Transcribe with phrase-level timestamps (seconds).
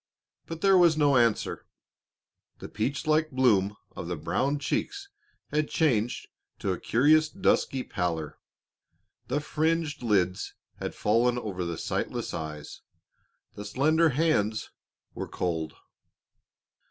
[0.47, 1.67] But there was no answer;
[2.57, 5.09] the peach like bloom of the brown cheeks
[5.51, 6.27] had changed
[6.57, 8.39] to a curious dusky pallor,
[9.27, 12.81] the fringed lids had fallen over the sightless eyes,
[13.53, 14.71] the slender hands
[15.13, 15.75] were cold.